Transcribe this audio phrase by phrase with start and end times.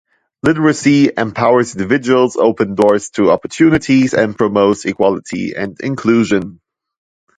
[0.41, 6.59] Literacy empowers individuals, opens doors to opportunities, and promotes equality and inclusion.